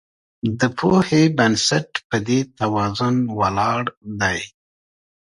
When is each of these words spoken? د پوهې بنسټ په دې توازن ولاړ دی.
د 0.59 0.61
پوهې 0.77 1.23
بنسټ 1.37 1.89
په 2.09 2.17
دې 2.27 2.39
توازن 2.59 3.15
ولاړ 3.39 3.81
دی. 4.21 4.39